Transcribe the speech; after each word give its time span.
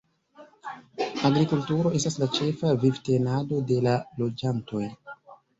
Agrikulturo 1.29 1.91
estas 1.99 2.17
la 2.23 2.29
ĉefa 2.37 2.73
vivtenado 2.85 3.63
de 3.73 3.81
la 3.89 3.95
loĝantoj. 4.23 4.87